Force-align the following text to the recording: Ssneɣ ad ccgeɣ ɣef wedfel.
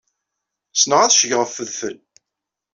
Ssneɣ 0.73 0.99
ad 1.01 1.11
ccgeɣ 1.15 1.39
ɣef 1.41 1.55
wedfel. 1.59 1.97